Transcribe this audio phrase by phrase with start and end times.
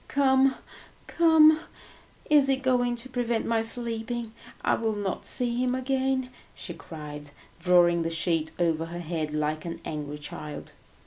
[0.07, 0.55] Come,
[1.05, 1.59] come,
[2.27, 4.33] is he going to prevent my sleeping?
[4.63, 9.63] I will not see him again!" she cried, drawing the sheet over her head like
[9.63, 10.73] an angry child.